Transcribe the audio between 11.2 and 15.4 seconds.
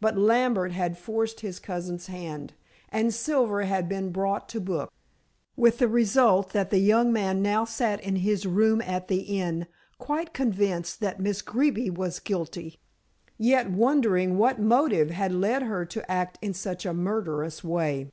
Miss Greeby was guilty, yet wondering what motive had